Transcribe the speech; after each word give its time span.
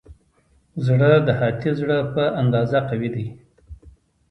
زړه 0.85 1.11
د 1.27 1.29
هاتي 1.39 1.71
زړه 1.79 1.97
په 2.13 2.23
اندازه 2.41 2.79
قوي 2.89 3.09
دی. 3.15 3.27